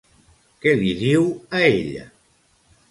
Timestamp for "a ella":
1.59-2.09